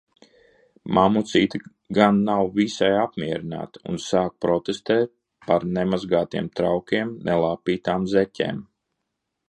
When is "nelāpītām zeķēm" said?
7.31-8.69